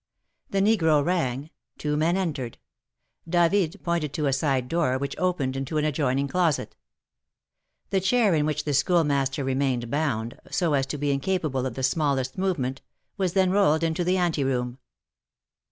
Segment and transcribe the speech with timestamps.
[0.49, 2.57] The negro rang; two men entered.
[3.29, 6.75] David pointed to a side door, which opened into an adjoining closet.
[7.91, 11.83] The chair in which the Schoolmaster remained bound, so as to be incapable of the
[11.83, 12.81] smallest movement,
[13.17, 14.79] was then rolled into the anteroom.